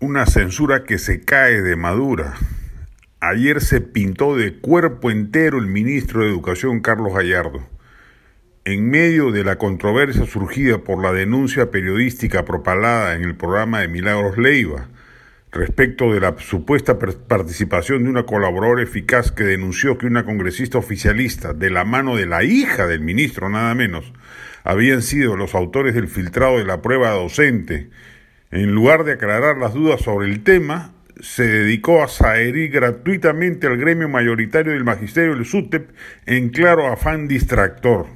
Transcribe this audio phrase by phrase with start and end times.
[0.00, 2.34] una censura que se cae de madura.
[3.18, 7.66] Ayer se pintó de cuerpo entero el ministro de Educación Carlos Gallardo.
[8.64, 13.88] En medio de la controversia surgida por la denuncia periodística propalada en el programa de
[13.88, 14.86] Milagros Leiva
[15.50, 21.54] respecto de la supuesta participación de una colaboradora eficaz que denunció que una congresista oficialista,
[21.54, 24.12] de la mano de la hija del ministro nada menos,
[24.62, 27.90] habían sido los autores del filtrado de la prueba docente
[28.50, 33.76] en lugar de aclarar las dudas sobre el tema, se dedicó a saherir gratuitamente al
[33.76, 35.90] gremio mayoritario del magisterio del SUTEP
[36.26, 38.06] en claro afán distractor.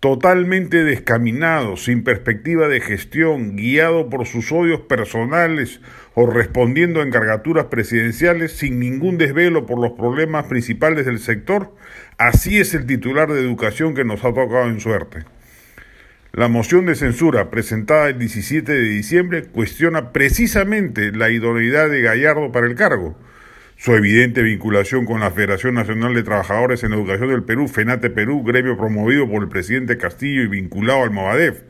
[0.00, 5.80] Totalmente descaminado, sin perspectiva de gestión, guiado por sus odios personales
[6.14, 11.74] o respondiendo a encargaturas presidenciales sin ningún desvelo por los problemas principales del sector,
[12.18, 15.24] así es el titular de educación que nos ha tocado en suerte.
[16.36, 22.52] La moción de censura presentada el 17 de diciembre cuestiona precisamente la idoneidad de Gallardo
[22.52, 23.18] para el cargo,
[23.78, 28.42] su evidente vinculación con la Federación Nacional de Trabajadores en Educación del Perú, FENATE Perú,
[28.42, 31.62] gremio promovido por el presidente Castillo y vinculado al Movadef,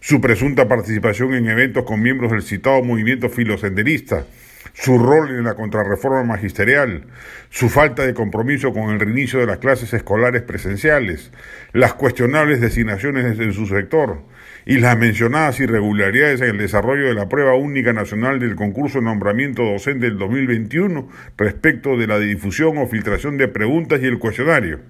[0.00, 4.26] su presunta participación en eventos con miembros del citado movimiento filosenderista,
[4.74, 7.04] su rol en la contrarreforma magisterial,
[7.50, 11.30] su falta de compromiso con el reinicio de las clases escolares presenciales,
[11.72, 14.22] las cuestionables designaciones en su sector
[14.64, 19.04] y las mencionadas irregularidades en el desarrollo de la prueba única nacional del concurso de
[19.04, 24.80] nombramiento docente del 2021 respecto de la difusión o filtración de preguntas y el cuestionario.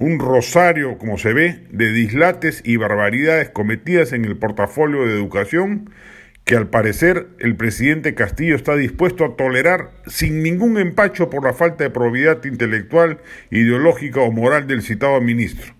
[0.00, 5.90] Un rosario, como se ve, de dislates y barbaridades cometidas en el portafolio de educación
[6.48, 11.52] que al parecer el presidente Castillo está dispuesto a tolerar sin ningún empacho por la
[11.52, 13.18] falta de probidad intelectual,
[13.50, 15.74] ideológica o moral del citado ministro.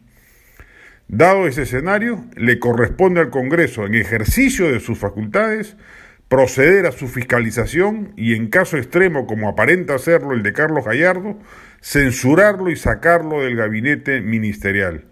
[1.09, 5.79] Dado ese escenario, le corresponde al Congreso, en ejercicio de sus facultades,
[6.29, 11.39] proceder a su fiscalización y, en caso extremo como aparenta hacerlo el de Carlos Gallardo,
[11.81, 15.07] censurarlo y sacarlo del gabinete ministerial.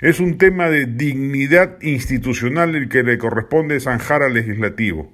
[0.00, 5.12] Es un tema de dignidad institucional el que le corresponde zanjar al legislativo.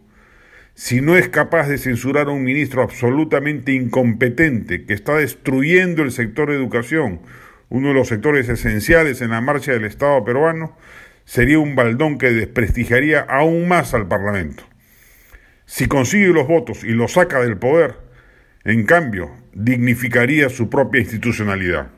[0.74, 6.12] Si no es capaz de censurar a un ministro absolutamente incompetente que está destruyendo el
[6.12, 7.20] sector de educación,
[7.68, 10.76] uno de los sectores esenciales en la marcha del Estado peruano,
[11.24, 14.62] sería un baldón que desprestigiaría aún más al Parlamento.
[15.64, 17.96] Si consigue los votos y lo saca del poder,
[18.62, 21.88] en cambio, dignificaría su propia institucionalidad.